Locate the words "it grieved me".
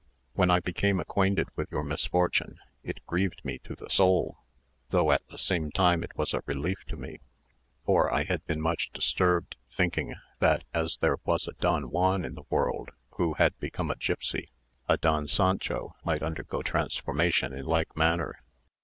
2.83-3.59